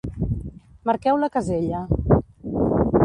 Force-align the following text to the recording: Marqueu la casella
Marqueu 0.89 1.19
la 1.23 1.29
casella 1.35 1.85